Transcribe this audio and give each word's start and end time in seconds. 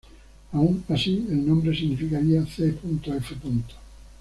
Aun 0.53 0.83
así, 0.89 1.27
el 1.29 1.47
nombre 1.47 1.77
significaría 1.77 2.43
c.f. 2.43 3.35